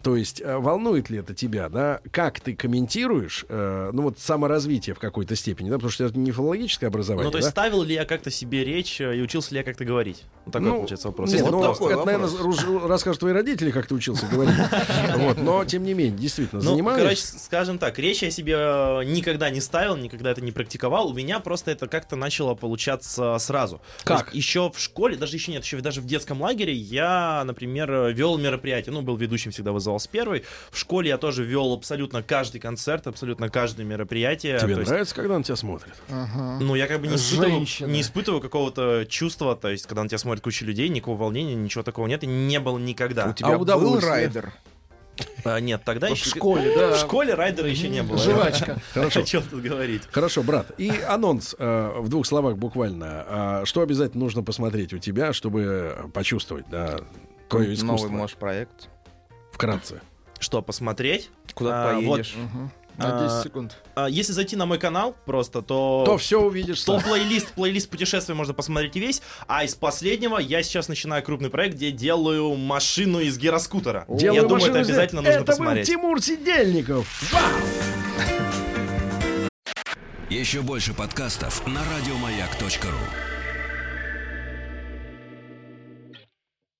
[0.02, 2.00] То есть э, волнует ли это тебя, да?
[2.10, 5.76] Как ты комментируешь, э, ну вот саморазвитие в какой-то степени, да?
[5.76, 7.50] Потому что это не филологическое образование, Ну, то есть, да?
[7.52, 10.24] ставил ли я как-то себе речь э, и учился ли я как-то говорить?
[10.44, 11.32] Вот такой, Ну, получается, вопрос.
[11.32, 11.72] Нет, Вот ну, так.
[11.74, 12.64] такой это, наверное, вопрос.
[12.64, 14.54] рус- расскажут твои родители, как ты учился говорить.
[15.16, 17.38] Вот, но, тем не менее, действительно, Ну, короче, занимаешься.
[17.38, 21.08] скажем так, речь я себе э, никогда не ставил, никогда это не практиковал.
[21.08, 23.80] У меня просто это как-то начало получаться сразу.
[24.04, 24.34] Как?
[24.34, 28.92] еще в школе, даже еще нет, еще даже в детском лагере я, например, вел мероприятие.
[28.92, 30.44] Ну, был ведущим, всегда вызывался первый.
[30.70, 34.58] В школе я тоже вел абсолютно каждый концерт, абсолютно каждое мероприятие.
[34.58, 35.94] Тебе То есть, нравится, когда на тебя смотрят?
[36.10, 36.58] Ага.
[36.60, 37.86] Ну, я как бы не испытываю, Женщина.
[37.88, 41.82] не испытываю какого-то чувства, то есть, когда на тебя смотрит куча людей, никакого волнения, ничего
[41.82, 43.28] такого нет, и не было никогда.
[43.28, 44.12] У тебя был удовольствие?
[44.12, 44.52] райдер.
[45.44, 46.30] А, нет, тогда В еще...
[46.30, 46.94] школе, да.
[46.94, 48.18] В школе райдера еще не было.
[48.18, 48.78] Жвачка.
[48.94, 49.20] Хорошо.
[49.20, 50.02] О чем тут говорить?
[50.10, 50.72] Хорошо, брат.
[50.78, 53.24] И анонс э, в двух словах буквально.
[53.26, 57.00] А, что обязательно нужно посмотреть у тебя, чтобы почувствовать, да,
[57.48, 58.06] твое искусство?
[58.08, 58.88] Новый, может, проект.
[59.58, 60.00] Вкратце.
[60.38, 61.30] Что, посмотреть?
[61.52, 62.12] Куда А, вот.
[62.18, 62.36] поедешь?
[62.96, 63.76] На А, 10 секунд.
[63.96, 66.04] А, Если зайти на мой канал просто, то...
[66.06, 67.10] То все увидишь То сам.
[67.10, 69.20] плейлист, плейлист путешествия можно посмотреть и весь.
[69.48, 74.04] А из последнего я сейчас начинаю крупный проект, где делаю машину из гироскутера.
[74.08, 75.86] Делаю я думаю, это обязательно нужно Это был посмотреть.
[75.88, 77.08] Тимур Сидельников.
[80.30, 83.37] Еще больше подкастов на радиомаяк.ру.